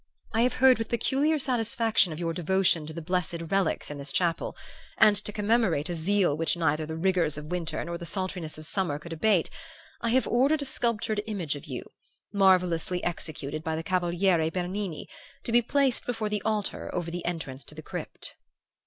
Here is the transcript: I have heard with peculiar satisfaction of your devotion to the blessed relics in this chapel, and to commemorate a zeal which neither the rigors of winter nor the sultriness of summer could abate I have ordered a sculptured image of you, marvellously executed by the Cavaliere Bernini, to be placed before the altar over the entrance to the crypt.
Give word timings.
I 0.33 0.41
have 0.41 0.53
heard 0.55 0.79
with 0.79 0.89
peculiar 0.89 1.37
satisfaction 1.37 2.11
of 2.11 2.17
your 2.17 2.33
devotion 2.33 2.87
to 2.87 2.91
the 2.93 3.03
blessed 3.03 3.35
relics 3.51 3.91
in 3.91 3.99
this 3.99 4.11
chapel, 4.11 4.57
and 4.97 5.15
to 5.17 5.31
commemorate 5.31 5.89
a 5.89 5.93
zeal 5.93 6.35
which 6.35 6.57
neither 6.57 6.87
the 6.87 6.95
rigors 6.95 7.37
of 7.37 7.51
winter 7.51 7.85
nor 7.85 7.99
the 7.99 8.05
sultriness 8.07 8.57
of 8.57 8.65
summer 8.65 8.97
could 8.97 9.13
abate 9.13 9.51
I 10.01 10.09
have 10.09 10.25
ordered 10.25 10.63
a 10.63 10.65
sculptured 10.65 11.21
image 11.27 11.55
of 11.55 11.65
you, 11.65 11.83
marvellously 12.33 13.03
executed 13.03 13.63
by 13.63 13.75
the 13.75 13.83
Cavaliere 13.83 14.49
Bernini, 14.49 15.07
to 15.43 15.51
be 15.51 15.61
placed 15.61 16.07
before 16.07 16.29
the 16.29 16.41
altar 16.43 16.89
over 16.95 17.11
the 17.11 17.23
entrance 17.23 17.63
to 17.65 17.75
the 17.75 17.83
crypt. 17.83 18.33